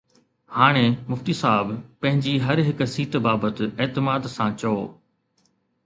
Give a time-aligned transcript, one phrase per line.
[0.59, 1.67] هاڻي مفتي صاحب
[2.05, 4.77] پنهنجي هر هڪ سيٽ بابت اعتماد سان چئو